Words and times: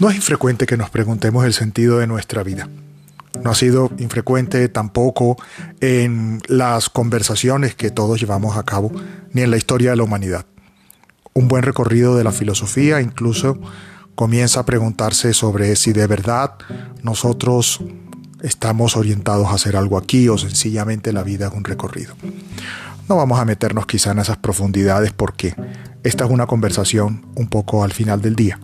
No 0.00 0.08
es 0.08 0.16
infrecuente 0.16 0.64
que 0.64 0.78
nos 0.78 0.88
preguntemos 0.88 1.44
el 1.44 1.52
sentido 1.52 1.98
de 1.98 2.06
nuestra 2.06 2.42
vida. 2.42 2.70
No 3.44 3.50
ha 3.50 3.54
sido 3.54 3.90
infrecuente 3.98 4.66
tampoco 4.70 5.36
en 5.82 6.40
las 6.48 6.88
conversaciones 6.88 7.74
que 7.74 7.90
todos 7.90 8.18
llevamos 8.18 8.56
a 8.56 8.62
cabo, 8.62 8.90
ni 9.34 9.42
en 9.42 9.50
la 9.50 9.58
historia 9.58 9.90
de 9.90 9.96
la 9.98 10.04
humanidad. 10.04 10.46
Un 11.34 11.48
buen 11.48 11.64
recorrido 11.64 12.16
de 12.16 12.24
la 12.24 12.32
filosofía 12.32 13.02
incluso 13.02 13.60
comienza 14.14 14.60
a 14.60 14.64
preguntarse 14.64 15.34
sobre 15.34 15.76
si 15.76 15.92
de 15.92 16.06
verdad 16.06 16.54
nosotros 17.02 17.80
estamos 18.42 18.96
orientados 18.96 19.48
a 19.48 19.56
hacer 19.56 19.76
algo 19.76 19.98
aquí 19.98 20.30
o 20.30 20.38
sencillamente 20.38 21.12
la 21.12 21.24
vida 21.24 21.48
es 21.48 21.52
un 21.52 21.64
recorrido. 21.64 22.14
No 23.06 23.16
vamos 23.16 23.38
a 23.38 23.44
meternos 23.44 23.84
quizá 23.84 24.12
en 24.12 24.20
esas 24.20 24.38
profundidades 24.38 25.12
porque 25.12 25.54
esta 26.04 26.24
es 26.24 26.30
una 26.30 26.46
conversación 26.46 27.26
un 27.34 27.48
poco 27.48 27.84
al 27.84 27.92
final 27.92 28.22
del 28.22 28.34
día 28.34 28.58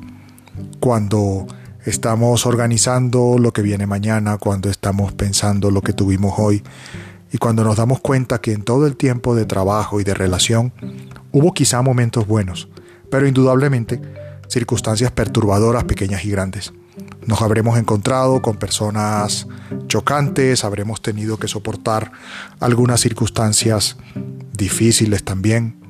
cuando 0.86 1.48
estamos 1.84 2.46
organizando 2.46 3.38
lo 3.40 3.52
que 3.52 3.60
viene 3.60 3.88
mañana, 3.88 4.38
cuando 4.38 4.70
estamos 4.70 5.12
pensando 5.12 5.72
lo 5.72 5.82
que 5.82 5.92
tuvimos 5.92 6.34
hoy 6.36 6.62
y 7.32 7.38
cuando 7.38 7.64
nos 7.64 7.77
damos 7.77 7.98
cuenta 7.98 8.40
que 8.40 8.52
en 8.52 8.62
todo 8.62 8.86
el 8.86 8.96
tiempo 8.96 9.34
de 9.34 9.46
trabajo 9.46 10.00
y 10.00 10.04
de 10.04 10.14
relación 10.14 10.72
hubo 11.32 11.52
quizá 11.52 11.82
momentos 11.82 12.28
buenos, 12.28 12.68
pero 13.10 13.27
indudablemente 13.27 14.00
circunstancias 14.46 15.10
perturbadoras 15.10 15.82
pequeñas 15.82 16.24
y 16.24 16.30
grandes. 16.30 16.72
Nos 17.27 17.42
habremos 17.42 17.77
encontrado 17.80 18.41
con 18.41 18.56
personas 18.56 19.48
chocantes, 19.88 20.62
habremos 20.62 21.02
tenido 21.02 21.36
que 21.36 21.48
soportar 21.48 22.12
algunas 22.60 23.00
circunstancias 23.00 23.96
difíciles 24.56 25.24
también, 25.24 25.80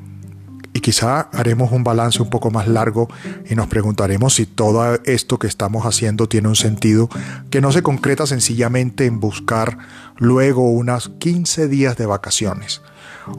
quizá 0.87 1.23
haremos 1.33 1.73
un 1.73 1.83
balance 1.83 2.23
un 2.23 2.31
poco 2.31 2.53
más 2.53 2.69
largo 2.69 3.09
y 3.51 3.57
nos 3.57 3.67
preguntaremos 3.67 4.37
si 4.37 4.47
todo 4.47 4.95
esto 5.03 5.37
que 5.37 5.49
estamos 5.49 5.85
haciendo 5.85 6.29
tiene 6.29 6.47
un 6.47 6.55
sentido 6.55 7.09
que 7.51 7.61
no 7.61 7.73
se 7.73 7.83
concreta 7.83 8.25
sencillamente 8.25 9.05
en 9.05 9.19
buscar 9.19 9.79
luego 10.17 10.71
unas 10.71 11.09
15 11.09 11.67
días 11.67 11.97
de 11.97 12.07
vacaciones 12.07 12.83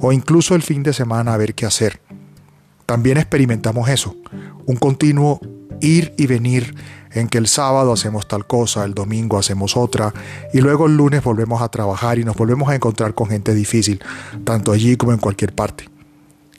o 0.01 0.11
incluso 0.11 0.55
el 0.55 0.61
fin 0.61 0.83
de 0.83 0.91
semana 0.91 1.35
a 1.35 1.37
ver 1.37 1.55
qué 1.55 1.65
hacer. 1.65 2.01
También 2.85 3.15
experimentamos 3.15 3.87
eso, 3.87 4.17
un 4.65 4.75
continuo 4.75 5.39
ir 5.79 6.13
y 6.17 6.27
venir 6.27 6.75
en 7.11 7.29
que 7.29 7.37
el 7.37 7.47
sábado 7.47 7.93
hacemos 7.93 8.27
tal 8.27 8.45
cosa, 8.45 8.83
el 8.83 8.93
domingo 8.93 9.39
hacemos 9.39 9.77
otra 9.77 10.13
y 10.53 10.59
luego 10.59 10.87
el 10.87 10.97
lunes 10.97 11.23
volvemos 11.23 11.61
a 11.61 11.69
trabajar 11.69 12.19
y 12.19 12.25
nos 12.25 12.35
volvemos 12.35 12.67
a 12.67 12.75
encontrar 12.75 13.13
con 13.13 13.29
gente 13.29 13.55
difícil, 13.55 14.03
tanto 14.43 14.73
allí 14.73 14.97
como 14.97 15.13
en 15.13 15.19
cualquier 15.19 15.55
parte. 15.55 15.87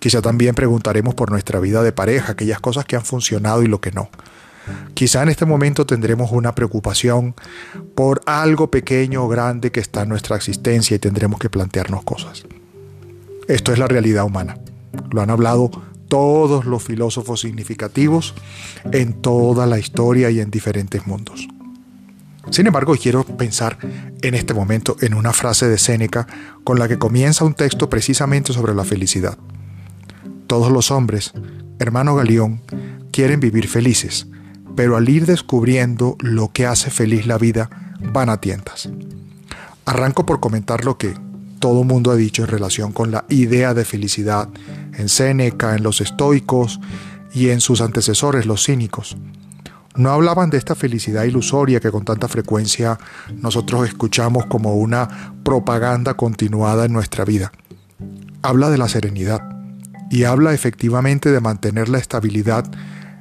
Quizá 0.01 0.23
también 0.23 0.55
preguntaremos 0.55 1.15
por 1.15 1.31
nuestra 1.31 1.61
vida 1.61 1.83
de 1.83 1.93
pareja, 1.93 2.33
aquellas 2.33 2.61
cosas 2.61 2.85
que 2.85 2.97
han 2.97 3.05
funcionado 3.05 3.63
y 3.63 3.67
lo 3.67 3.81
que 3.81 3.93
no. 3.93 4.11
Quizá 4.95 5.23
en 5.23 5.29
este 5.29 5.47
momento 5.47 5.87
tendremos 5.87 6.31
una 6.31 6.55
preocupación 6.55 7.35
por 7.95 8.21
algo 8.27 8.71
pequeño 8.71 9.25
o 9.25 9.29
grande 9.29 9.73
que 9.73 9.81
está 9.81 10.03
en 10.03 10.11
nuestra 10.11 10.37
existencia 10.37 10.95
y 10.95 10.99
tendremos 10.99 11.39
que 11.39 11.51
plantearnos 11.51 12.05
cosas. 12.05 12.45
Esto 13.49 13.73
es 13.73 13.79
la 13.79 13.89
realidad 13.89 14.25
humana. 14.25 14.59
Lo 15.11 15.23
han 15.23 15.31
hablado 15.31 15.71
todos 16.09 16.65
los 16.65 16.83
filósofos 16.83 17.41
significativos 17.41 18.35
en 18.93 19.15
toda 19.15 19.67
la 19.67 19.79
historia 19.79 20.31
y 20.31 20.41
en 20.41 20.51
diferentes 20.51 21.07
mundos. 21.07 21.49
Sin 22.51 22.67
embargo, 22.67 22.95
quiero 22.97 23.25
pensar 23.25 23.79
en 24.23 24.35
este 24.35 24.55
momento 24.55 24.97
en 25.01 25.15
una 25.15 25.33
frase 25.33 25.69
de 25.69 25.77
Séneca 25.77 26.27
con 26.65 26.79
la 26.79 26.89
que 26.89 26.99
comienza 26.99 27.45
un 27.45 27.55
texto 27.55 27.91
precisamente 27.91 28.53
sobre 28.53 28.75
la 28.75 28.85
felicidad. 28.85 29.39
Todos 30.49 30.73
los 30.73 30.91
hombres, 30.91 31.33
hermano 31.79 32.15
Galeón, 32.15 32.63
quieren 33.13 33.39
vivir 33.39 33.69
felices, 33.69 34.29
pero 34.75 34.97
al 34.97 35.07
ir 35.11 35.27
descubriendo 35.27 36.17
lo 36.21 36.53
que 36.55 36.65
hace 36.65 36.91
feliz 36.91 37.27
la 37.27 37.37
vida, 37.37 37.69
van 38.15 38.31
a 38.31 38.41
tientas. 38.41 38.89
Arranco 39.85 40.25
por 40.25 40.41
comentar 40.41 40.87
lo 40.87 40.97
que 40.97 41.13
todo 41.59 41.85
mundo 41.85 42.11
ha 42.11 42.17
dicho 42.17 42.43
en 42.45 42.49
relación 42.49 42.93
con 42.93 43.11
la 43.11 43.27
idea 43.29 43.75
de 43.75 43.85
felicidad 43.85 44.49
en 44.95 45.11
Séneca, 45.11 45.77
en 45.77 45.83
los 45.83 46.01
estoicos 46.01 46.81
y 47.35 47.51
en 47.51 47.61
sus 47.61 47.83
antecesores, 47.83 48.47
los 48.47 48.65
cínicos. 48.65 49.19
No 49.97 50.13
hablaban 50.13 50.49
de 50.49 50.57
esta 50.57 50.75
felicidad 50.75 51.25
ilusoria 51.25 51.79
que 51.79 51.91
con 51.91 52.07
tanta 52.07 52.27
frecuencia 52.27 52.99
nosotros 53.43 53.87
escuchamos 53.87 54.47
como 54.47 54.77
una 54.77 55.35
propaganda 55.43 56.15
continuada 56.15 56.87
en 56.87 56.95
nuestra 56.95 57.27
vida. 57.27 57.53
Habla 58.41 58.71
de 58.71 58.79
la 58.79 58.89
serenidad 58.89 59.58
y 60.11 60.25
habla 60.25 60.53
efectivamente 60.53 61.31
de 61.31 61.41
mantener 61.41 61.89
la 61.89 61.99
estabilidad 61.99 62.71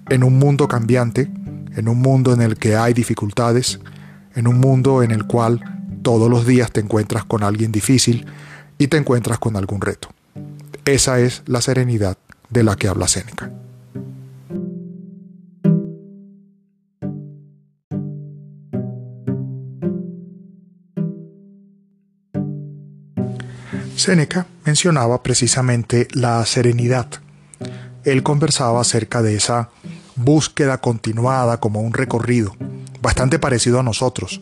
en 0.10 0.24
un 0.24 0.38
mundo 0.40 0.68
cambiante, 0.68 1.30
en 1.76 1.88
un 1.88 2.00
mundo 2.00 2.34
en 2.34 2.42
el 2.42 2.58
que 2.58 2.76
hay 2.76 2.94
dificultades, 2.94 3.80
en 4.36 4.48
un 4.48 4.60
mundo 4.60 5.04
en 5.04 5.12
el 5.12 5.26
cual 5.26 5.62
todos 6.02 6.30
los 6.30 6.46
días 6.46 6.72
te 6.72 6.80
encuentras 6.80 7.26
con 7.26 7.44
alguien 7.44 7.72
difícil 7.72 8.26
y 8.78 8.88
te 8.88 8.98
encuentras 8.98 9.40
con 9.40 9.56
algún 9.56 9.82
reto. 9.82 10.10
Esa 10.86 11.20
es 11.20 11.44
la 11.46 11.62
serenidad 11.62 12.18
de 12.50 12.64
la 12.64 12.76
que 12.76 12.88
habla 12.88 13.08
Séneca. 13.08 13.52
Séneca 23.98 24.46
mencionaba 24.68 25.24
precisamente 25.24 26.10
la 26.12 26.46
serenidad. 26.46 27.08
Él 28.04 28.22
conversaba 28.22 28.82
acerca 28.82 29.22
de 29.22 29.36
esa 29.36 29.70
búsqueda 30.18 30.80
continuada 30.80 31.62
como 31.62 31.80
un 31.80 31.94
recorrido, 31.94 32.54
bastante 33.02 33.40
parecido 33.40 33.80
a 33.80 33.84
nosotros. 33.84 34.42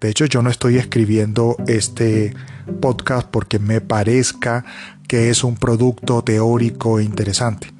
De 0.00 0.10
hecho, 0.10 0.26
yo 0.26 0.42
no 0.42 0.50
estoy 0.50 0.76
escribiendo 0.76 1.56
este 1.66 2.34
podcast 2.80 3.26
porque 3.28 3.58
me 3.58 3.80
parezca 3.80 4.64
que 5.08 5.28
es 5.30 5.42
un 5.42 5.56
producto 5.56 6.22
teórico 6.22 7.00
e 7.00 7.04
interesante. 7.04 7.72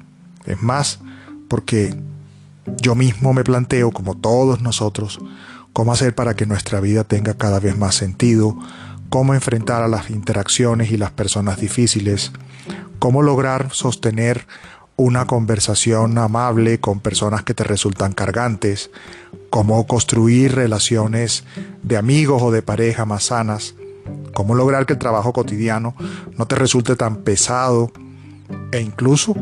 Es 0.45 0.61
más, 0.61 0.99
porque 1.47 1.95
yo 2.81 2.93
mismo 2.95 3.33
me 3.33 3.45
planteo, 3.45 3.91
como 3.91 4.15
todos 4.15 4.61
nosotros, 4.61 5.19
cómo 5.71 5.93
hacer 5.93 6.13
para 6.13 6.35
que 6.35 6.45
nuestra 6.45 6.81
vida 6.81 7.05
tenga 7.05 7.35
cada 7.35 7.61
vez 7.61 7.77
más 7.77 7.95
sentido, 7.95 8.57
cómo 9.15 9.33
enfrentar 9.33 9.81
a 9.81 9.87
las 9.87 10.09
interacciones 10.09 10.91
y 10.91 10.97
las 10.97 11.09
personas 11.09 11.57
difíciles, 11.57 12.33
cómo 12.99 13.21
lograr 13.21 13.69
sostener 13.71 14.45
una 14.97 15.25
conversación 15.25 16.17
amable 16.17 16.81
con 16.81 16.99
personas 16.99 17.41
que 17.41 17.53
te 17.53 17.63
resultan 17.63 18.11
cargantes, 18.11 18.91
cómo 19.49 19.87
construir 19.87 20.53
relaciones 20.53 21.45
de 21.81 21.95
amigos 21.95 22.41
o 22.41 22.51
de 22.51 22.61
pareja 22.61 23.05
más 23.05 23.27
sanas, 23.27 23.75
cómo 24.33 24.53
lograr 24.53 24.85
que 24.85 24.91
el 24.91 24.99
trabajo 24.99 25.31
cotidiano 25.31 25.95
no 26.37 26.45
te 26.45 26.57
resulte 26.57 26.97
tan 26.97 27.23
pesado 27.23 27.93
e 28.73 28.81
incluso 28.81 29.33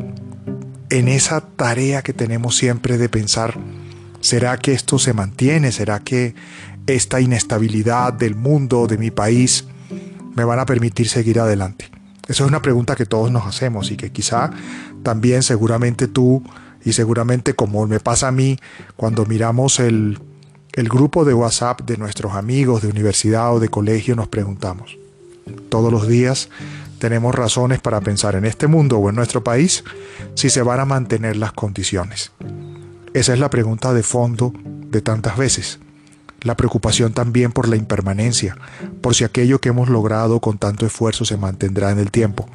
en 0.91 1.07
esa 1.07 1.41
tarea 1.41 2.03
que 2.03 2.13
tenemos 2.13 2.55
siempre 2.55 2.99
de 2.99 3.09
pensar, 3.09 3.57
¿será 4.21 4.55
que 4.57 4.73
esto 4.73 4.99
se 4.99 5.13
mantiene? 5.13 5.71
¿Será 5.71 5.99
que 5.99 6.35
esta 6.87 7.21
inestabilidad 7.21 8.13
del 8.13 8.35
mundo, 8.35 8.87
de 8.87 8.97
mi 8.97 9.11
país, 9.11 9.65
me 10.35 10.43
van 10.43 10.59
a 10.59 10.65
permitir 10.65 11.07
seguir 11.07 11.39
adelante? 11.39 11.89
Esa 12.27 12.43
es 12.43 12.49
una 12.49 12.61
pregunta 12.61 12.95
que 12.95 13.05
todos 13.05 13.31
nos 13.31 13.45
hacemos 13.45 13.91
y 13.91 13.97
que 13.97 14.11
quizá 14.11 14.51
también 15.03 15.43
seguramente 15.43 16.07
tú 16.07 16.41
y 16.85 16.93
seguramente 16.93 17.53
como 17.53 17.85
me 17.85 17.99
pasa 17.99 18.29
a 18.29 18.31
mí 18.31 18.57
cuando 18.95 19.25
miramos 19.25 19.79
el, 19.79 20.19
el 20.73 20.89
grupo 20.89 21.25
de 21.25 21.33
WhatsApp 21.33 21.81
de 21.81 21.97
nuestros 21.97 22.33
amigos 22.33 22.81
de 22.81 22.87
universidad 22.87 23.53
o 23.53 23.59
de 23.59 23.67
colegio 23.67 24.15
nos 24.15 24.29
preguntamos. 24.29 24.97
Todos 25.69 25.91
los 25.91 26.07
días 26.07 26.49
tenemos 26.99 27.35
razones 27.35 27.81
para 27.81 27.99
pensar 27.99 28.35
en 28.35 28.45
este 28.45 28.67
mundo 28.67 28.97
o 28.97 29.09
en 29.09 29.15
nuestro 29.15 29.43
país 29.43 29.83
si 30.35 30.49
se 30.49 30.61
van 30.61 30.79
a 30.79 30.85
mantener 30.85 31.35
las 31.35 31.51
condiciones. 31.51 32.31
Esa 33.13 33.33
es 33.33 33.39
la 33.39 33.49
pregunta 33.49 33.93
de 33.93 34.03
fondo 34.03 34.53
de 34.63 35.01
tantas 35.01 35.37
veces 35.37 35.79
la 36.43 36.55
preocupación 36.55 37.13
también 37.13 37.51
por 37.51 37.67
la 37.67 37.75
impermanencia, 37.75 38.57
por 39.01 39.15
si 39.15 39.23
aquello 39.23 39.59
que 39.59 39.69
hemos 39.69 39.89
logrado 39.89 40.39
con 40.39 40.57
tanto 40.57 40.85
esfuerzo 40.85 41.25
se 41.25 41.37
mantendrá 41.37 41.91
en 41.91 41.99
el 41.99 42.11
tiempo. 42.11 42.47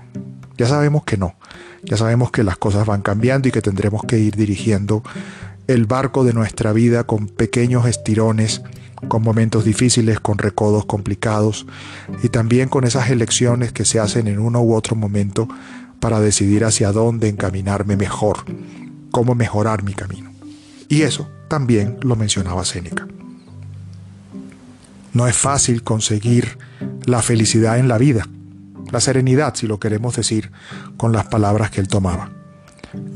Ya 0.57 0.67
sabemos 0.67 1.05
que 1.05 1.17
no, 1.17 1.37
ya 1.85 1.97
sabemos 1.97 2.31
que 2.31 2.43
las 2.43 2.57
cosas 2.57 2.87
van 2.87 3.03
cambiando 3.03 3.49
y 3.49 3.53
que 3.53 3.63
tendremos 3.63 4.03
que 4.05 4.19
ir 4.19 4.37
dirigiendo 4.37 5.03
el 5.67 5.87
barco 5.87 6.25
de 6.25 6.33
nuestra 6.33 6.73
vida 6.73 7.05
con 7.05 7.29
pequeños 7.29 7.87
estirones, 7.87 8.63
con 9.09 9.23
momentos 9.23 9.65
difíciles, 9.65 10.19
con 10.19 10.39
recodos 10.39 10.87
complicados 10.87 11.67
y 12.23 12.31
también 12.31 12.69
con 12.69 12.85
esas 12.85 13.11
elecciones 13.11 13.73
que 13.73 13.85
se 13.85 14.01
hacen 14.01 14.27
en 14.27 14.39
uno 14.39 14.61
u 14.61 14.75
otro 14.75 14.97
momento 14.97 15.49
para 16.01 16.21
decidir 16.21 16.65
hacia 16.65 16.93
dónde 16.93 17.29
encaminarme 17.29 17.97
mejor, 17.97 18.39
cómo 19.11 19.35
mejorar 19.35 19.83
mi 19.83 19.95
camino. 19.95 20.33
Y 20.89 21.03
eso 21.03 21.29
también 21.49 21.99
lo 22.03 22.17
mencionaba 22.17 22.65
Séneca. 22.65 23.07
No 25.19 25.27
es 25.27 25.37
fácil 25.37 25.83
conseguir 25.83 26.59
la 27.05 27.23
felicidad 27.23 27.81
en 27.81 27.89
la 27.89 27.99
vida, 27.99 28.29
la 28.93 29.01
serenidad, 29.01 29.57
si 29.57 29.67
lo 29.67 29.81
queremos 29.81 30.15
decir, 30.15 30.53
con 30.97 31.11
las 31.11 31.27
palabras 31.27 31.73
que 31.73 31.81
él 31.81 31.89
tomaba, 31.89 32.31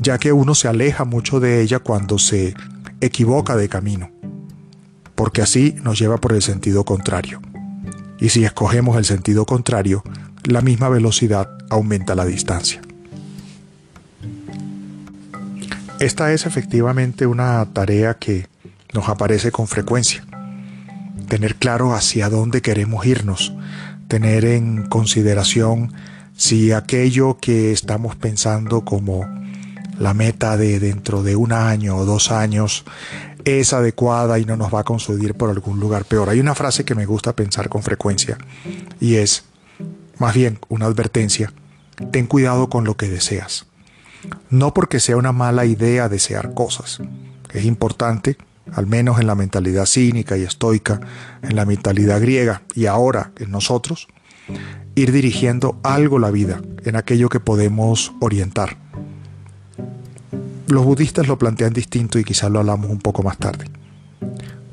ya 0.01 0.17
que 0.17 0.33
uno 0.33 0.53
se 0.53 0.67
aleja 0.67 1.05
mucho 1.05 1.39
de 1.39 1.61
ella 1.61 1.79
cuando 1.79 2.19
se 2.19 2.55
equivoca 2.99 3.55
de 3.55 3.69
camino. 3.69 4.11
porque 5.15 5.41
así 5.41 5.75
nos 5.81 5.97
lleva 5.97 6.17
por 6.17 6.33
el 6.33 6.41
sentido 6.41 6.83
contrario. 6.83 7.41
Y 8.19 8.27
si 8.29 8.43
escogemos 8.43 8.97
el 8.97 9.05
sentido 9.05 9.45
contrario, 9.45 10.03
la 10.43 10.59
misma 10.59 10.89
velocidad 10.89 11.51
aumenta 11.69 12.15
la 12.15 12.25
distancia. 12.25 12.81
Esta 15.99 16.33
es 16.33 16.45
efectivamente 16.45 17.25
una 17.27 17.65
tarea 17.71 18.15
que 18.15 18.49
nos 18.93 19.07
aparece 19.07 19.53
con 19.53 19.67
frecuencia. 19.67 20.25
Tener 21.27 21.55
claro 21.55 21.93
hacia 21.93 22.29
dónde 22.29 22.61
queremos 22.61 23.05
irnos, 23.05 23.53
tener 24.07 24.45
en 24.45 24.83
consideración 24.83 25.93
si 26.35 26.71
aquello 26.71 27.37
que 27.39 27.71
estamos 27.71 28.15
pensando 28.15 28.81
como 28.81 29.25
la 29.99 30.13
meta 30.13 30.57
de 30.57 30.79
dentro 30.79 31.23
de 31.23 31.35
un 31.35 31.53
año 31.53 31.95
o 31.95 32.05
dos 32.05 32.31
años 32.31 32.83
es 33.45 33.73
adecuada 33.73 34.39
y 34.39 34.45
no 34.45 34.55
nos 34.55 34.73
va 34.73 34.81
a 34.81 34.83
consudir 34.83 35.35
por 35.35 35.49
algún 35.49 35.79
lugar 35.79 36.05
peor. 36.05 36.29
Hay 36.29 36.39
una 36.39 36.55
frase 36.55 36.85
que 36.85 36.95
me 36.95 37.05
gusta 37.05 37.35
pensar 37.35 37.69
con 37.69 37.83
frecuencia 37.83 38.37
y 38.99 39.15
es, 39.15 39.45
más 40.17 40.33
bien, 40.33 40.59
una 40.69 40.85
advertencia. 40.85 41.51
Ten 42.11 42.25
cuidado 42.25 42.69
con 42.69 42.85
lo 42.85 42.97
que 42.97 43.09
deseas. 43.09 43.65
No 44.49 44.73
porque 44.73 44.99
sea 44.99 45.17
una 45.17 45.31
mala 45.31 45.65
idea 45.65 46.09
desear 46.09 46.53
cosas. 46.53 46.99
Es 47.51 47.65
importante, 47.65 48.37
al 48.71 48.87
menos 48.87 49.19
en 49.19 49.27
la 49.27 49.35
mentalidad 49.35 49.85
cínica 49.85 50.37
y 50.37 50.43
estoica, 50.43 50.99
en 51.41 51.55
la 51.55 51.65
mentalidad 51.65 52.21
griega 52.21 52.61
y 52.75 52.85
ahora 52.85 53.31
en 53.39 53.51
nosotros, 53.51 54.07
ir 54.95 55.11
dirigiendo 55.11 55.79
algo 55.83 56.19
la 56.19 56.31
vida, 56.31 56.61
en 56.83 56.95
aquello 56.95 57.29
que 57.29 57.39
podemos 57.39 58.13
orientar. 58.19 58.77
Los 60.67 60.85
budistas 60.85 61.27
lo 61.27 61.37
plantean 61.37 61.73
distinto 61.73 62.19
y 62.19 62.23
quizás 62.23 62.49
lo 62.49 62.59
hablamos 62.59 62.89
un 62.89 62.99
poco 62.99 63.21
más 63.21 63.37
tarde. 63.37 63.65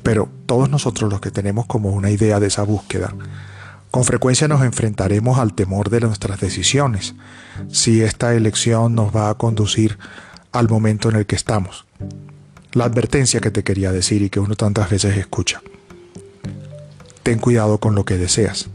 Pero 0.03 0.29
todos 0.45 0.69
nosotros 0.69 1.11
los 1.11 1.21
que 1.21 1.31
tenemos 1.31 1.65
como 1.65 1.89
una 1.89 2.09
idea 2.09 2.39
de 2.39 2.47
esa 2.47 2.63
búsqueda, 2.63 3.13
con 3.91 4.05
frecuencia 4.05 4.47
nos 4.47 4.63
enfrentaremos 4.63 5.37
al 5.37 5.53
temor 5.53 5.89
de 5.89 5.99
nuestras 5.99 6.39
decisiones, 6.39 7.13
si 7.69 8.01
esta 8.01 8.33
elección 8.33 8.95
nos 8.95 9.13
va 9.13 9.29
a 9.29 9.33
conducir 9.35 9.99
al 10.53 10.69
momento 10.69 11.09
en 11.09 11.17
el 11.17 11.25
que 11.25 11.35
estamos. 11.35 11.85
La 12.73 12.85
advertencia 12.85 13.41
que 13.41 13.51
te 13.51 13.63
quería 13.63 13.91
decir 13.91 14.21
y 14.21 14.29
que 14.29 14.39
uno 14.39 14.55
tantas 14.55 14.89
veces 14.89 15.17
escucha. 15.17 15.61
Ten 17.21 17.37
cuidado 17.37 17.79
con 17.79 17.95
lo 17.95 18.05
que 18.05 18.17
deseas. 18.17 18.69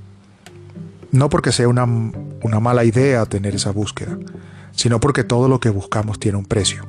No 1.13 1.31
porque 1.31 1.51
sea 1.51 1.69
una, 1.69 1.85
una 1.85 2.61
mala 2.61 2.85
idea 2.85 3.25
tener 3.25 3.55
esa 3.55 3.71
búsqueda, 3.71 4.19
sino 4.73 5.01
porque 5.01 5.25
todo 5.25 5.49
lo 5.49 5.61
que 5.61 5.71
buscamos 5.71 6.21
tiene 6.21 6.37
un 6.37 6.45
precio. 6.45 6.87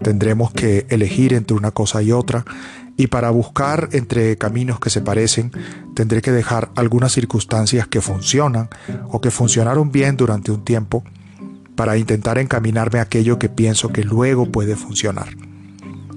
Tendremos 0.00 0.52
que 0.52 0.86
elegir 0.90 1.34
entre 1.34 1.56
una 1.56 1.72
cosa 1.72 2.02
y 2.02 2.12
otra 2.12 2.44
y 2.96 3.08
para 3.08 3.30
buscar 3.30 3.88
entre 3.90 4.38
caminos 4.38 4.78
que 4.78 4.90
se 4.90 5.00
parecen 5.00 5.50
tendré 5.94 6.22
que 6.22 6.30
dejar 6.30 6.70
algunas 6.76 7.12
circunstancias 7.12 7.88
que 7.88 8.00
funcionan 8.00 8.68
o 9.08 9.20
que 9.20 9.32
funcionaron 9.32 9.90
bien 9.90 10.16
durante 10.16 10.52
un 10.52 10.64
tiempo 10.64 11.02
para 11.74 11.96
intentar 11.96 12.38
encaminarme 12.38 13.00
a 13.00 13.02
aquello 13.02 13.40
que 13.40 13.48
pienso 13.48 13.88
que 13.88 14.04
luego 14.04 14.52
puede 14.52 14.76
funcionar. 14.76 15.30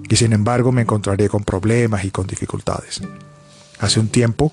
Y 0.10 0.16
sin 0.16 0.34
embargo 0.34 0.72
me 0.72 0.82
encontraré 0.82 1.30
con 1.30 1.44
problemas 1.44 2.06
y 2.06 2.12
con 2.12 2.28
dificultades. 2.28 3.02
Hace 3.80 4.00
un 4.00 4.10
tiempo 4.10 4.52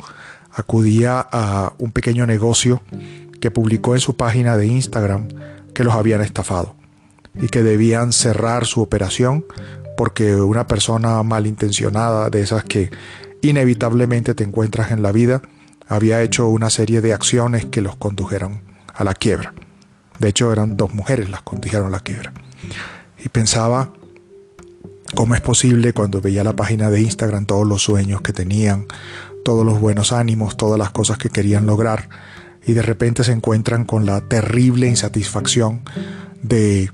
acudía 0.53 1.27
a 1.31 1.73
un 1.79 1.93
pequeño 1.93 2.27
negocio 2.27 2.83
que 3.41 3.51
publicó 3.51 3.95
en 3.95 4.01
su 4.01 4.17
página 4.17 4.57
de 4.57 4.67
Instagram 4.67 5.29
que 5.75 5.85
los 5.85 5.95
habían 5.95 6.21
estafado 6.21 6.75
y 7.35 7.49
que 7.49 7.63
debían 7.63 8.13
cerrar 8.13 8.65
su 8.67 8.81
operación 8.81 9.45
porque 9.97 10.37
una 10.37 10.67
persona 10.67 11.23
malintencionada 11.23 12.31
de 12.31 12.41
esas 12.41 12.65
que 12.65 12.91
inevitablemente 13.43 14.35
te 14.35 14.45
encuentras 14.45 14.91
en 14.91 15.03
la 15.03 15.13
vida 15.13 15.43
había 15.89 16.23
hecho 16.23 16.49
una 16.49 16.71
serie 16.71 17.01
de 17.01 17.13
acciones 17.13 17.67
que 17.67 17.81
los 17.81 17.97
condujeron 17.97 18.63
a 18.95 19.05
la 19.05 19.15
quiebra. 19.15 19.55
De 20.19 20.29
hecho 20.29 20.53
eran 20.53 20.77
dos 20.77 20.95
mujeres 20.95 21.29
las 21.29 21.43
condujeron 21.43 21.89
a 21.89 21.91
la 21.91 22.01
quiebra. 22.01 22.33
Y 23.23 23.29
pensaba 23.29 23.93
cómo 25.15 25.35
es 25.35 25.41
posible 25.41 25.93
cuando 25.93 26.21
veía 26.21 26.45
la 26.45 26.57
página 26.57 26.91
de 26.91 27.01
Instagram 27.01 27.47
todos 27.47 27.67
los 27.67 27.83
sueños 27.83 28.21
que 28.21 28.33
tenían, 28.33 28.87
todos 29.45 29.65
los 29.65 29.81
buenos 29.81 30.13
ánimos, 30.13 30.57
todas 30.57 30.79
las 30.79 30.91
cosas 30.91 31.19
que 31.19 31.31
querían 31.31 31.67
lograr 31.67 32.09
y 32.67 32.73
de 32.73 32.83
repente 32.83 33.25
se 33.25 33.33
encuentran 33.33 33.85
con 33.85 34.07
la 34.07 34.23
terrible 34.23 34.89
insatisfacción 34.89 35.83
de 36.43 36.91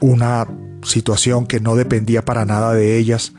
una 0.00 0.46
situación 0.82 1.46
que 1.46 1.60
no 1.60 1.76
dependía 1.76 2.24
para 2.24 2.44
nada 2.44 2.72
de 2.72 2.96
ellas, 2.96 3.32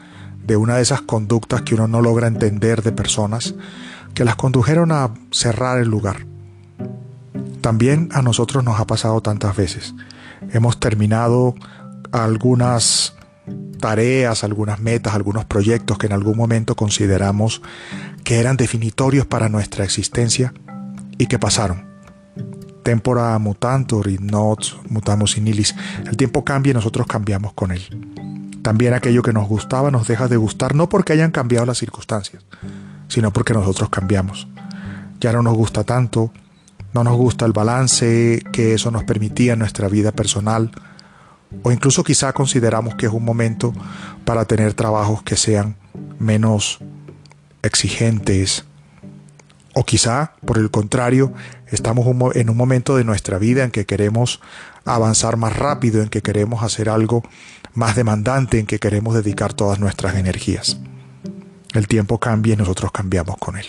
de 0.46 0.58
una 0.58 0.76
de 0.78 0.84
esas 0.84 1.02
conductas 1.02 1.64
que 1.64 1.76
uno 1.76 1.88
no 1.88 2.02
logra 2.02 2.28
entender 2.28 2.82
de 2.84 2.92
personas, 2.92 3.56
que 4.14 4.26
las 4.26 4.36
condujeron 4.36 4.92
a 4.92 5.12
cerrar 5.32 5.80
el 5.80 5.90
lugar. 5.90 6.26
También 7.62 8.10
a 8.14 8.22
nosotros 8.22 8.64
nos 8.64 8.80
ha 8.80 8.86
pasado 8.86 9.22
tantas 9.22 9.56
veces. 9.56 9.96
Hemos 10.52 10.80
terminado 10.80 11.56
algunas 12.12 13.16
tareas, 13.76 14.44
algunas 14.44 14.80
metas, 14.80 15.14
algunos 15.14 15.46
proyectos 15.46 15.98
que 15.98 16.08
en 16.08 16.14
algún 16.14 16.38
momento 16.38 16.76
consideramos 16.76 17.62
que 18.24 18.40
eran 18.40 18.58
definitorios 18.58 19.26
para 19.26 19.50
nuestra 19.50 19.84
existencia 19.84 20.54
y 21.18 21.28
que 21.28 21.40
pasaron. 21.40 21.86
Tempora 22.84 23.38
mutantur 23.40 24.08
y 24.10 24.18
not 24.20 24.64
mutamus 24.90 25.38
in 25.38 25.48
illis. 25.48 25.76
El 26.06 26.18
tiempo 26.18 26.44
cambia 26.44 26.72
y 26.72 26.74
nosotros 26.74 27.08
cambiamos 27.08 27.54
con 27.54 27.72
él. 27.72 27.84
También 28.62 28.94
aquello 28.94 29.22
que 29.22 29.34
nos 29.34 29.48
gustaba 29.48 29.92
nos 29.92 30.08
deja 30.08 30.28
de 30.28 30.38
gustar 30.38 30.76
no 30.76 30.90
porque 30.90 31.14
hayan 31.14 31.32
cambiado 31.32 31.66
las 31.66 31.78
circunstancias, 31.78 32.44
sino 33.08 33.32
porque 33.32 33.54
nosotros 33.54 33.90
cambiamos. 33.90 34.48
Ya 35.20 35.32
no 35.32 35.44
nos 35.44 35.56
gusta 35.56 35.84
tanto, 35.84 36.32
no 36.94 37.04
nos 37.04 37.16
gusta 37.16 37.46
el 37.46 37.52
balance 37.52 38.42
que 38.52 38.74
eso 38.74 38.90
nos 38.90 39.04
permitía 39.04 39.54
en 39.54 39.60
nuestra 39.60 39.88
vida 39.88 40.12
personal, 40.12 40.72
o 41.64 41.72
incluso 41.72 42.04
quizá 42.04 42.34
consideramos 42.34 42.96
que 42.96 43.06
es 43.06 43.12
un 43.12 43.24
momento 43.24 43.74
para 44.26 44.46
tener 44.46 44.74
trabajos 44.74 45.24
que 45.24 45.36
sean 45.36 45.76
menos 46.20 46.80
exigentes. 47.62 48.66
O 49.74 49.84
quizá, 49.84 50.34
por 50.46 50.58
el 50.58 50.72
contrario, 50.72 51.34
estamos 51.68 52.08
en 52.36 52.50
un 52.50 52.58
momento 52.58 52.96
de 52.96 53.04
nuestra 53.04 53.38
vida 53.40 53.64
en 53.64 53.72
que 53.72 53.86
queremos 53.86 54.42
avanzar 54.86 55.38
más 55.38 55.56
rápido, 55.58 56.02
en 56.02 56.10
que 56.10 56.22
queremos 56.22 56.64
hacer 56.64 56.90
algo 56.90 57.24
más 57.74 57.96
demandante, 57.96 58.60
en 58.60 58.68
que 58.68 58.80
queremos 58.80 59.16
dedicar 59.16 59.54
todas 59.54 59.80
nuestras 59.80 60.16
energías. 60.16 60.80
El 61.74 61.88
tiempo 61.90 62.20
cambia 62.20 62.54
y 62.54 62.58
nosotros 62.58 62.92
cambiamos 62.92 63.38
con 63.38 63.58
él. 63.58 63.66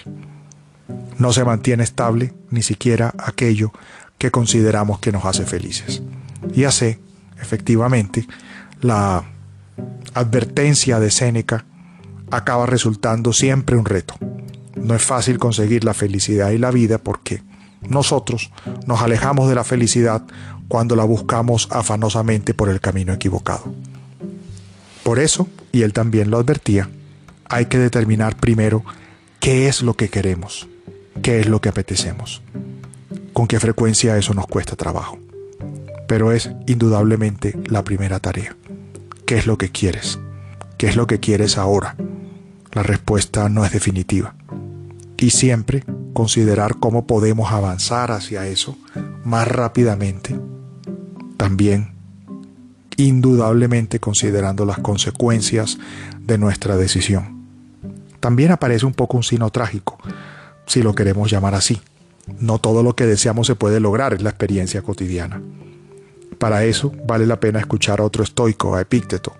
No 1.19 1.33
se 1.33 1.45
mantiene 1.45 1.83
estable 1.83 2.33
ni 2.51 2.63
siquiera 2.63 3.13
aquello 3.19 3.73
que 4.19 4.31
consideramos 4.31 5.01
que 5.01 5.11
nos 5.11 5.25
hace 5.25 5.45
felices. 5.45 6.03
Y 6.55 6.65
así 6.65 6.99
efectivamente, 7.41 8.27
la 8.81 9.25
advertencia 10.15 11.01
de 11.01 11.11
Séneca 11.11 11.65
acaba 12.31 12.67
resultando 12.67 13.33
siempre 13.33 13.77
un 13.77 13.85
reto. 13.85 14.15
No 14.75 14.95
es 14.95 15.03
fácil 15.03 15.39
conseguir 15.39 15.85
la 15.85 15.95
felicidad 15.95 16.51
y 16.51 16.59
la 16.59 16.71
vida 16.71 16.99
porque 16.99 17.43
nosotros 17.89 18.51
nos 18.87 19.01
alejamos 19.01 19.49
de 19.49 19.55
la 19.55 19.65
felicidad 19.65 20.23
cuando 20.69 20.97
la 20.97 21.05
buscamos 21.05 21.69
afanosamente 21.71 22.55
por 22.55 22.69
el 22.69 22.81
camino 22.81 23.13
equivocado. 23.13 23.73
Por 25.03 25.19
eso, 25.19 25.49
y 25.71 25.83
él 25.83 25.93
también 25.93 26.31
lo 26.31 26.39
advertía, 26.39 26.89
hay 27.49 27.67
que 27.67 27.79
determinar 27.79 28.37
primero 28.37 28.85
qué 29.39 29.69
es 29.69 29.83
lo 29.83 29.95
que 29.95 30.09
queremos, 30.09 30.67
qué 31.23 31.41
es 31.41 31.47
lo 31.47 31.61
que 31.61 31.69
apetecemos, 31.69 32.43
con 33.33 33.47
qué 33.47 33.61
frecuencia 33.61 34.17
eso 34.17 34.35
nos 34.35 34.49
cuesta 34.49 34.75
trabajo 34.75 35.19
pero 36.07 36.33
es 36.33 36.51
indudablemente 36.67 37.59
la 37.67 37.83
primera 37.85 38.21
tarea. 38.21 38.57
¿Qué 39.27 39.37
es 39.37 39.47
lo 39.47 39.59
que 39.59 39.71
quieres? 39.71 40.19
¿Qué 40.79 40.87
es 40.87 40.97
lo 40.97 41.07
que 41.07 41.21
quieres 41.21 41.59
ahora? 41.59 41.97
La 42.73 42.83
respuesta 42.83 43.49
no 43.49 43.65
es 43.65 43.73
definitiva. 43.73 44.35
Y 45.17 45.31
siempre 45.31 45.85
considerar 46.13 46.77
cómo 46.79 47.07
podemos 47.07 47.51
avanzar 47.53 48.11
hacia 48.11 48.47
eso 48.47 48.77
más 49.25 49.49
rápidamente. 49.49 50.39
También, 51.37 51.95
indudablemente 52.97 54.01
considerando 54.01 54.65
las 54.65 54.79
consecuencias 54.79 55.79
de 56.21 56.39
nuestra 56.39 56.77
decisión. 56.77 57.45
También 58.21 58.51
aparece 58.51 58.87
un 58.87 58.95
poco 58.95 59.17
un 59.17 59.23
sino 59.23 59.51
trágico, 59.51 59.99
si 60.67 60.83
lo 60.83 60.95
queremos 60.95 61.31
llamar 61.31 61.55
así. 61.55 61.81
No 62.41 62.59
todo 62.59 62.83
lo 62.83 62.97
que 62.97 63.07
deseamos 63.07 63.47
se 63.47 63.55
puede 63.55 63.81
lograr, 63.81 64.15
en 64.15 64.25
la 64.25 64.31
experiencia 64.31 64.83
cotidiana. 64.83 65.41
Para 66.39 66.65
eso 66.65 66.93
vale 67.07 67.27
la 67.27 67.41
pena 67.41 67.59
escuchar 67.59 68.01
a 68.01 68.05
otro 68.05 68.23
estoico, 68.23 68.75
a 68.75 68.81
Epícteto, 68.81 69.33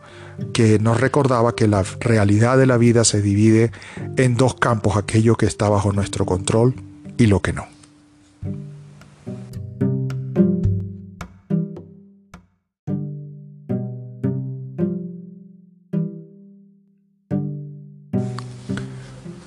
que 0.53 0.79
nos 0.79 1.01
recordaba 1.01 1.55
que 1.55 1.67
la 1.67 1.85
realidad 2.01 2.59
de 2.59 2.67
la 2.67 2.79
vida 2.79 3.05
se 3.05 3.21
divide 3.21 3.71
en 4.17 4.37
dos 4.37 4.55
campos, 4.55 4.97
aquello 4.97 5.37
que 5.37 5.47
está 5.47 5.69
bajo 5.69 5.93
nuestro 5.93 6.25
control 6.25 6.75
y 7.19 7.27
lo 7.27 7.41
que 7.41 7.53
no. 7.53 7.67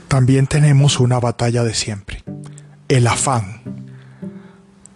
También 0.08 0.48
tenemos 0.48 1.00
una 1.00 1.20
batalla 1.20 1.64
de 1.64 1.74
siempre, 1.74 2.24
el 2.88 3.08
afán. 3.08 3.62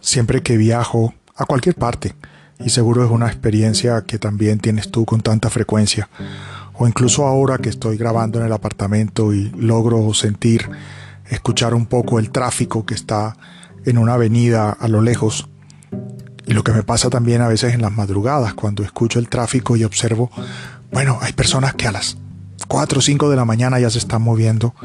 Siempre 0.02 0.44
que 0.44 0.58
viajo 0.58 1.14
a 1.36 1.46
cualquier 1.46 1.76
parte, 1.76 2.14
y 2.60 2.70
seguro 2.70 3.04
es 3.04 3.12
una 3.12 3.28
experiencia 3.28 4.02
que 4.02 4.20
también 4.20 4.60
tienes 4.60 4.90
tú 4.92 5.06
con 5.06 5.22
tanta 5.22 5.50
frecuencia, 5.50 6.10
o 6.74 6.88
incluso 6.88 7.26
ahora 7.26 7.58
que 7.58 7.70
estoy 7.70 7.98
grabando 7.98 8.40
en 8.40 8.46
el 8.46 8.54
apartamento 8.54 9.34
y 9.34 9.50
logro 9.52 10.14
sentir, 10.14 10.70
escuchar 11.30 11.74
un 11.74 11.86
poco 11.86 12.20
el 12.20 12.32
tráfico 12.32 12.86
que 12.86 12.94
está 12.94 13.36
en 13.86 13.98
una 13.98 14.16
avenida 14.16 14.72
a 14.72 14.88
lo 14.88 15.02
lejos, 15.02 15.50
y 16.46 16.54
lo 16.54 16.64
que 16.64 16.74
me 16.74 16.84
pasa 16.84 17.10
también 17.10 17.42
a 17.42 17.48
veces 17.48 17.74
en 17.74 17.82
las 17.82 17.92
madrugadas, 17.92 18.54
cuando 18.54 18.84
escucho 18.84 19.20
el 19.20 19.30
tráfico 19.30 19.78
y 19.78 19.84
observo, 19.84 20.30
bueno, 20.92 21.18
hay 21.22 21.34
personas 21.34 21.74
que 21.74 21.88
a 21.88 21.92
las 21.92 22.18
4 22.68 23.00
o 23.00 23.02
5 23.02 23.30
de 23.30 23.36
la 23.36 23.46
mañana 23.46 23.80
ya 23.80 23.90
se 23.90 23.98
están 23.98 24.22
moviendo. 24.22 24.76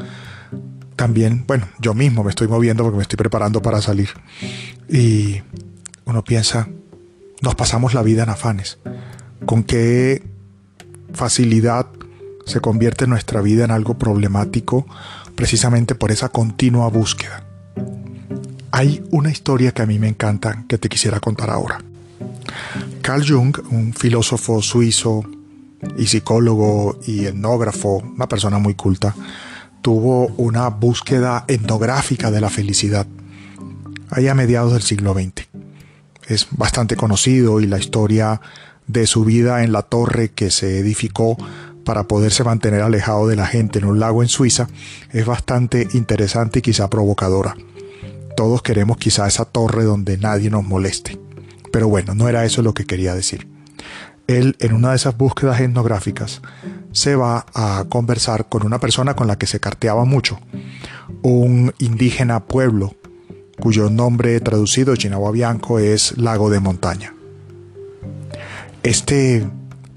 También, 0.95 1.45
bueno, 1.47 1.67
yo 1.79 1.93
mismo 1.93 2.23
me 2.23 2.29
estoy 2.29 2.47
moviendo 2.47 2.83
porque 2.83 2.97
me 2.97 3.03
estoy 3.03 3.17
preparando 3.17 3.61
para 3.61 3.81
salir. 3.81 4.09
Y 4.89 5.41
uno 6.05 6.23
piensa, 6.23 6.67
nos 7.41 7.55
pasamos 7.55 7.93
la 7.93 8.03
vida 8.03 8.23
en 8.23 8.29
afanes. 8.29 8.79
¿Con 9.45 9.63
qué 9.63 10.23
facilidad 11.13 11.87
se 12.45 12.59
convierte 12.59 13.07
nuestra 13.07 13.41
vida 13.41 13.65
en 13.65 13.71
algo 13.71 13.97
problemático 13.97 14.85
precisamente 15.35 15.95
por 15.95 16.11
esa 16.11 16.29
continua 16.29 16.89
búsqueda? 16.89 17.43
Hay 18.71 19.03
una 19.11 19.31
historia 19.31 19.71
que 19.71 19.81
a 19.81 19.85
mí 19.85 19.99
me 19.99 20.07
encanta 20.07 20.65
que 20.67 20.77
te 20.77 20.89
quisiera 20.89 21.19
contar 21.19 21.49
ahora. 21.49 21.81
Carl 23.01 23.25
Jung, 23.27 23.57
un 23.71 23.93
filósofo 23.93 24.61
suizo 24.61 25.23
y 25.97 26.07
psicólogo 26.07 26.99
y 27.07 27.25
etnógrafo, 27.25 27.97
una 27.97 28.27
persona 28.27 28.59
muy 28.59 28.75
culta, 28.75 29.15
tuvo 29.81 30.27
una 30.37 30.67
búsqueda 30.69 31.45
etnográfica 31.47 32.31
de 32.31 32.41
la 32.41 32.49
felicidad 32.49 33.07
allá 34.09 34.31
a 34.31 34.35
mediados 34.35 34.73
del 34.73 34.81
siglo 34.81 35.13
XX. 35.13 35.48
Es 36.29 36.47
bastante 36.51 36.95
conocido 36.95 37.59
y 37.59 37.67
la 37.67 37.77
historia 37.77 38.39
de 38.87 39.05
su 39.05 39.25
vida 39.25 39.63
en 39.63 39.73
la 39.73 39.81
torre 39.81 40.29
que 40.29 40.51
se 40.51 40.79
edificó 40.79 41.37
para 41.83 42.03
poderse 42.03 42.43
mantener 42.43 42.81
alejado 42.81 43.27
de 43.27 43.35
la 43.35 43.47
gente 43.47 43.79
en 43.79 43.85
un 43.85 43.99
lago 43.99 44.23
en 44.23 44.29
Suiza 44.29 44.67
es 45.11 45.25
bastante 45.25 45.87
interesante 45.93 46.59
y 46.59 46.61
quizá 46.61 46.89
provocadora. 46.89 47.55
Todos 48.37 48.61
queremos 48.61 48.97
quizá 48.97 49.27
esa 49.27 49.43
torre 49.43 49.83
donde 49.83 50.17
nadie 50.17 50.49
nos 50.49 50.63
moleste. 50.63 51.19
Pero 51.71 51.87
bueno, 51.87 52.15
no 52.15 52.29
era 52.29 52.45
eso 52.45 52.61
lo 52.61 52.73
que 52.73 52.85
quería 52.85 53.13
decir 53.13 53.47
él 54.29 54.55
en 54.59 54.73
una 54.73 54.91
de 54.91 54.95
esas 54.95 55.17
búsquedas 55.17 55.59
etnográficas 55.59 56.41
se 56.91 57.15
va 57.15 57.47
a 57.55 57.85
conversar 57.89 58.47
con 58.47 58.63
una 58.63 58.79
persona 58.79 59.15
con 59.15 59.27
la 59.27 59.37
que 59.37 59.47
se 59.47 59.59
carteaba 59.59 60.05
mucho, 60.05 60.39
un 61.23 61.73
indígena 61.79 62.45
pueblo 62.45 62.95
cuyo 63.59 63.89
nombre 63.89 64.39
traducido 64.39 64.95
Chinagua 64.95 65.31
Bianco 65.31 65.79
es 65.79 66.17
Lago 66.17 66.49
de 66.49 66.59
Montaña. 66.59 67.13
Este 68.83 69.45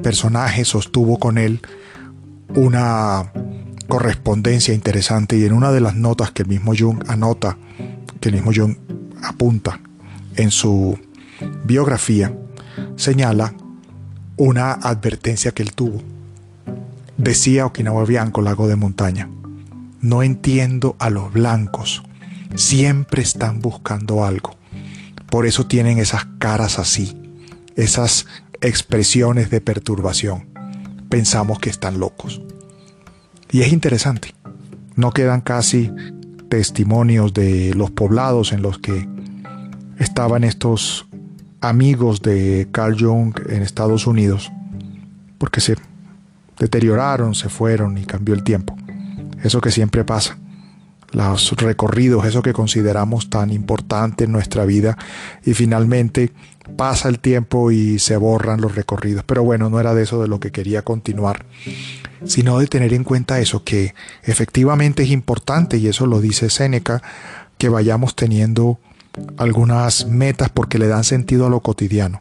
personaje 0.03 0.65
sostuvo 0.65 1.19
con 1.19 1.39
él 1.39 1.61
una 2.55 3.33
correspondencia 3.89 4.75
interesante 4.75 5.37
y 5.37 5.45
en 5.45 5.53
una 5.53 5.71
de 5.71 5.81
las 5.81 5.95
notas 5.95 6.33
que 6.33 6.43
el 6.43 6.49
mismo 6.49 6.73
Jung 6.77 7.05
anota, 7.09 7.57
que 8.21 8.29
el 8.31 8.35
mismo 8.35 8.51
Jung 8.55 8.77
apunta 9.23 9.81
en 10.37 10.51
su 10.51 10.99
biografía, 11.65 12.37
señala 12.97 13.55
una 14.37 14.73
advertencia 14.73 15.53
que 15.53 15.63
él 15.63 15.73
tuvo. 15.73 16.03
Decía 17.17 17.67
Okinawa 17.67 18.05
Bianco, 18.05 18.43
lago 18.43 18.67
de 18.67 18.77
montaña, 18.77 19.29
no 20.01 20.23
entiendo 20.23 20.97
a 20.99 21.11
los 21.11 21.33
blancos, 21.33 22.03
siempre 22.55 23.23
están 23.23 23.61
buscando 23.61 24.25
algo. 24.25 24.57
Por 25.31 25.47
eso 25.47 25.67
tienen 25.67 25.99
esas 25.99 26.27
caras 26.39 26.79
así, 26.79 27.17
esas 27.77 28.27
expresiones 28.61 29.51
de 29.51 29.61
perturbación. 29.61 30.49
Pensamos 31.09 31.59
que 31.59 31.71
están 31.71 31.99
locos. 31.99 32.43
Y 33.51 33.61
es 33.63 33.73
interesante, 33.73 34.35
no 34.97 35.13
quedan 35.13 35.41
casi 35.41 35.91
testimonios 36.49 37.33
de 37.35 37.75
los 37.75 37.91
poblados 37.91 38.53
en 38.53 38.63
los 38.63 38.79
que 38.79 39.09
estaban 39.99 40.45
estos 40.45 41.07
amigos 41.61 42.23
de 42.23 42.69
Carl 42.73 42.97
Jung 42.99 43.35
en 43.49 43.63
Estados 43.63 44.07
Unidos, 44.07 44.51
porque 45.39 45.61
se 45.61 45.77
deterioraron, 46.59 47.35
se 47.35 47.49
fueron 47.49 47.99
y 47.99 48.05
cambió 48.05 48.35
el 48.35 48.43
tiempo. 48.43 48.77
Eso 49.43 49.61
que 49.61 49.71
siempre 49.71 50.05
pasa. 50.05 50.37
Los 51.13 51.53
recorridos, 51.53 52.25
eso 52.25 52.43
que 52.43 52.53
consideramos 52.55 53.29
tan 53.29 53.51
importante 53.51 54.25
en 54.25 54.33
nuestra 54.33 54.65
vida 54.65 54.97
y 55.45 55.53
finalmente 55.53 56.33
pasa 56.77 57.09
el 57.09 57.19
tiempo 57.19 57.71
y 57.71 57.99
se 57.99 58.17
borran 58.17 58.61
los 58.61 58.75
recorridos. 58.75 59.25
Pero 59.25 59.43
bueno, 59.43 59.69
no 59.69 59.79
era 59.79 59.95
de 59.95 60.05
eso 60.05 60.23
de 60.23 60.29
lo 60.29 60.41
que 60.41 60.53
quería 60.53 60.83
continuar, 60.83 61.45
sino 62.25 62.59
de 62.59 62.67
tener 62.67 62.95
en 62.95 63.05
cuenta 63.05 63.41
eso, 63.41 63.63
que 63.65 63.95
efectivamente 64.23 65.03
es 65.03 65.11
importante, 65.11 65.77
y 65.77 65.89
eso 65.89 66.07
lo 66.07 66.21
dice 66.21 66.51
Séneca, 66.51 67.03
que 67.59 67.69
vayamos 67.69 68.17
teniendo 68.17 68.79
algunas 69.37 70.07
metas 70.07 70.49
porque 70.49 70.79
le 70.79 70.89
dan 70.89 71.05
sentido 71.05 71.47
a 71.47 71.51
lo 71.51 71.61
cotidiano. 71.61 72.21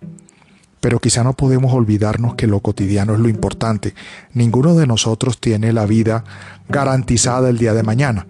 Pero 0.82 1.00
quizá 1.00 1.24
no 1.24 1.34
podemos 1.34 1.74
olvidarnos 1.74 2.36
que 2.36 2.48
lo 2.48 2.60
cotidiano 2.60 3.14
es 3.14 3.20
lo 3.20 3.30
importante. 3.30 3.94
Ninguno 4.34 4.76
de 4.76 4.88
nosotros 4.88 5.40
tiene 5.40 5.74
la 5.74 5.86
vida 5.86 6.24
garantizada 6.68 7.50
el 7.50 7.60
día 7.60 7.74
de 7.74 7.84
mañana. 7.84 8.26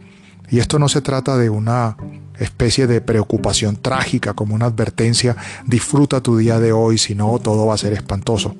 Y 0.51 0.59
esto 0.59 0.77
no 0.77 0.89
se 0.89 1.01
trata 1.01 1.37
de 1.37 1.49
una 1.49 1.97
especie 2.37 2.85
de 2.85 3.01
preocupación 3.01 3.77
trágica 3.77 4.33
como 4.33 4.53
una 4.53 4.65
advertencia, 4.65 5.35
disfruta 5.65 6.21
tu 6.21 6.37
día 6.37 6.59
de 6.59 6.73
hoy, 6.73 6.97
si 6.97 7.15
no 7.15 7.39
todo 7.39 7.65
va 7.65 7.75
a 7.75 7.77
ser 7.77 7.93
espantoso. 7.93 8.55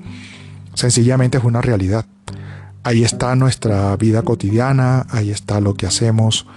Sencillamente 0.74 1.38
es 1.38 1.44
una 1.44 1.62
realidad. 1.62 2.06
Ahí 2.84 3.04
está 3.04 3.36
nuestra 3.36 3.96
vida 3.98 4.24
cotidiana, 4.24 5.06
ahí 5.10 5.30
está 5.30 5.60
lo 5.60 5.76
que 5.76 5.86
hacemos, 5.86 6.48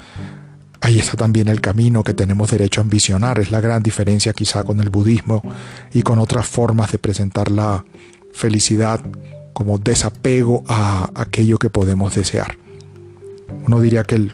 Ahí 0.85 0.99
está 0.99 1.17
también 1.17 1.49
el 1.49 1.63
camino 1.63 2.05
que 2.05 2.13
tenemos 2.13 2.51
derecho 2.51 2.83
a 2.83 2.85
ambicionar. 2.85 3.39
Es 3.39 3.51
la 3.51 3.63
gran 3.63 3.83
diferencia 3.83 4.35
quizá 4.35 4.65
con 4.65 4.81
el 4.81 4.91
budismo 4.91 5.43
y 5.95 6.03
con 6.03 6.19
otras 6.19 6.47
formas 6.47 6.93
de 6.93 6.99
presentar 6.99 7.51
la 7.51 7.87
felicidad 8.35 9.01
como 9.55 9.79
desapego 9.79 10.63
a 10.69 11.09
aquello 11.15 11.59
que 11.59 11.71
podemos 11.71 12.15
desear. 12.15 12.59
Uno 13.67 13.81
diría 13.81 14.05
que 14.05 14.29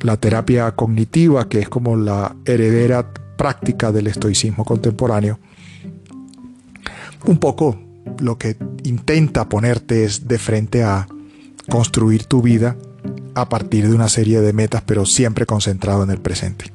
la 0.00 0.16
terapia 0.16 0.70
cognitiva, 0.72 1.48
que 1.48 1.60
es 1.60 1.68
como 1.68 1.96
la 1.96 2.34
heredera 2.44 3.12
práctica 3.36 3.92
del 3.92 4.06
estoicismo 4.06 4.64
contemporáneo, 4.64 5.38
un 7.24 7.38
poco 7.38 7.78
lo 8.20 8.38
que 8.38 8.56
intenta 8.84 9.48
ponerte 9.48 10.04
es 10.04 10.28
de 10.28 10.38
frente 10.38 10.82
a 10.82 11.06
construir 11.68 12.24
tu 12.24 12.42
vida 12.42 12.76
a 13.34 13.48
partir 13.48 13.88
de 13.88 13.94
una 13.94 14.08
serie 14.08 14.40
de 14.40 14.52
metas, 14.52 14.82
pero 14.84 15.06
siempre 15.06 15.46
concentrado 15.46 16.02
en 16.02 16.10
el 16.10 16.18
presente. 16.18 16.72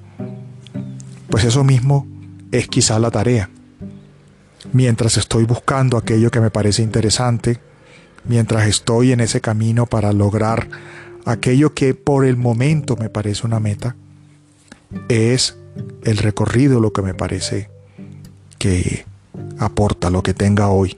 Pues 1.29 1.43
eso 1.43 1.63
mismo 1.63 2.07
es 2.51 2.67
quizá 2.67 2.99
la 2.99 3.11
tarea. 3.11 3.49
Mientras 4.71 5.17
estoy 5.17 5.45
buscando 5.45 5.97
aquello 5.97 6.31
que 6.31 6.39
me 6.39 6.51
parece 6.51 6.83
interesante, 6.83 7.59
mientras 8.25 8.67
estoy 8.67 9.11
en 9.11 9.19
ese 9.19 9.41
camino 9.41 9.85
para 9.85 10.13
lograr 10.13 10.69
aquello 11.25 11.73
que 11.73 11.93
por 11.93 12.25
el 12.25 12.37
momento 12.37 12.95
me 12.95 13.09
parece 13.09 13.45
una 13.45 13.59
meta, 13.59 13.95
es 15.09 15.57
el 16.03 16.17
recorrido 16.17 16.79
lo 16.79 16.93
que 16.93 17.01
me 17.01 17.13
parece 17.13 17.69
que 18.57 19.05
aporta 19.57 20.09
lo 20.09 20.23
que 20.23 20.33
tenga 20.33 20.69
hoy. 20.69 20.97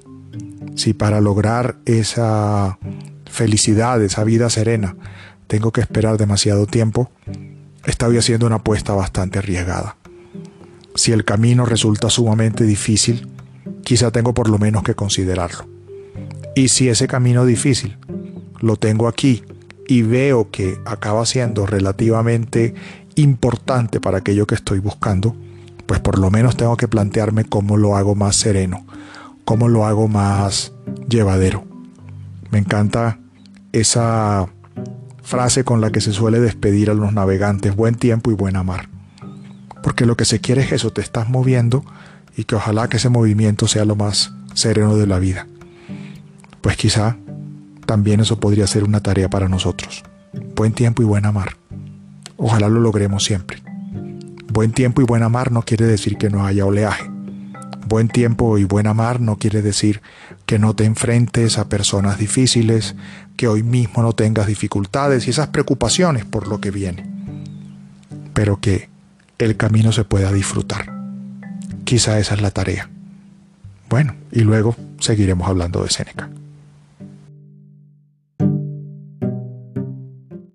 Si 0.76 0.94
para 0.94 1.22
lograr 1.22 1.78
esa 1.86 2.78
felicidad, 3.26 4.02
esa 4.02 4.24
vida 4.24 4.50
serena, 4.50 4.96
tengo 5.48 5.72
que 5.72 5.82
esperar 5.82 6.18
demasiado 6.18 6.66
tiempo, 6.66 7.10
estoy 7.86 8.18
haciendo 8.18 8.48
una 8.48 8.58
apuesta 8.58 8.94
bastante 8.94 9.40
arriesgada. 9.40 9.98
Si 10.96 11.12
el 11.12 11.26
camino 11.26 11.66
resulta 11.66 12.10
sumamente 12.10 12.64
difícil, 12.64 13.28
quizá 13.84 14.12
tengo 14.12 14.34
por 14.34 14.50
lo 14.50 14.58
menos 14.58 14.84
que 14.84 14.96
considerarlo. 14.96 15.68
Y 16.56 16.70
si 16.70 16.90
ese 16.90 17.08
camino 17.08 17.46
difícil 17.46 17.98
lo 18.62 18.78
tengo 18.78 19.08
aquí 19.08 19.44
y 19.88 20.02
veo 20.02 20.50
que 20.52 20.80
acaba 20.86 21.26
siendo 21.26 21.66
relativamente 21.66 22.74
importante 23.16 24.00
para 24.00 24.20
aquello 24.20 24.48
que 24.48 24.56
estoy 24.56 24.80
buscando, 24.80 25.36
pues 25.86 26.00
por 26.00 26.20
lo 26.20 26.32
menos 26.32 26.58
tengo 26.58 26.76
que 26.78 26.88
plantearme 26.88 27.46
cómo 27.46 27.78
lo 27.78 27.96
hago 27.96 28.16
más 28.16 28.36
sereno, 28.36 28.86
cómo 29.44 29.68
lo 29.68 29.86
hago 29.86 30.08
más 30.08 30.74
llevadero. 31.08 31.66
Me 32.52 32.60
encanta 32.60 33.20
esa 33.72 34.48
frase 35.22 35.64
con 35.64 35.82
la 35.82 35.92
que 35.92 36.02
se 36.02 36.14
suele 36.14 36.40
despedir 36.40 36.90
a 36.90 36.94
los 36.94 37.14
navegantes, 37.14 37.76
buen 37.76 37.96
tiempo 37.96 38.32
y 38.32 38.36
buena 38.36 38.64
mar. 38.64 38.90
Porque 39.84 40.06
lo 40.06 40.18
que 40.18 40.26
se 40.26 40.40
quiere 40.40 40.62
es 40.62 40.72
eso, 40.72 40.92
te 40.92 41.02
estás 41.02 41.30
moviendo 41.30 41.84
y 42.36 42.46
que 42.46 42.56
ojalá 42.56 42.88
que 42.88 42.98
ese 42.98 43.10
movimiento 43.10 43.68
sea 43.68 43.86
lo 43.86 43.96
más 43.96 44.34
sereno 44.54 44.98
de 44.98 45.08
la 45.08 45.20
vida. 45.20 45.48
Pues 46.62 46.78
quizá 46.78 47.18
también 47.86 48.20
eso 48.20 48.40
podría 48.40 48.68
ser 48.68 48.84
una 48.84 49.02
tarea 49.02 49.30
para 49.30 49.48
nosotros. 49.48 50.04
Buen 50.56 50.74
tiempo 50.74 51.02
y 51.02 51.06
buena 51.06 51.32
mar. 51.32 51.58
Ojalá 52.38 52.68
lo 52.70 52.80
logremos 52.80 53.24
siempre. 53.24 53.62
Buen 54.52 54.72
tiempo 54.72 55.02
y 55.02 55.06
buena 55.06 55.30
mar 55.30 55.52
no 55.52 55.62
quiere 55.64 55.86
decir 55.86 56.18
que 56.18 56.30
no 56.30 56.46
haya 56.46 56.66
oleaje. 56.66 57.10
Buen 57.88 58.08
tiempo 58.08 58.58
y 58.58 58.64
buena 58.64 58.94
mar 58.94 59.22
no 59.22 59.38
quiere 59.38 59.62
decir 59.62 60.02
que 60.46 60.60
no 60.60 60.76
te 60.76 60.86
enfrentes 60.86 61.58
a 61.58 61.70
personas 61.70 62.18
difíciles, 62.18 62.96
que 63.38 63.48
hoy 63.48 63.64
mismo 63.64 64.02
no 64.02 64.14
tengas 64.14 64.48
dificultades 64.48 65.28
y 65.28 65.30
esas 65.30 65.50
preocupaciones 65.50 66.26
por 66.26 66.48
lo 66.48 66.60
que 66.60 66.72
viene, 66.72 67.06
pero 68.34 68.60
que 68.60 68.90
el 69.38 69.58
camino 69.58 69.92
se 69.92 70.04
pueda 70.04 70.32
disfrutar. 70.32 70.92
Quizá 71.84 72.18
esa 72.18 72.34
es 72.34 72.42
la 72.42 72.52
tarea. 72.52 72.90
Bueno, 73.90 74.16
y 74.32 74.42
luego 74.42 74.76
seguiremos 75.00 75.48
hablando 75.48 75.84
de 75.84 75.90
Seneca. 75.90 76.30